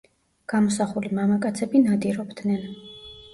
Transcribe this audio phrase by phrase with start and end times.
[0.53, 2.67] გამოსახული მამაკაცები ნადირობდნენ.